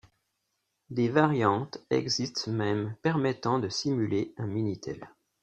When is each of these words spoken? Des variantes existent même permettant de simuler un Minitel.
Des 0.89 1.09
variantes 1.09 1.77
existent 1.91 2.49
même 2.51 2.95
permettant 3.03 3.59
de 3.59 3.69
simuler 3.69 4.33
un 4.39 4.47
Minitel. 4.47 5.07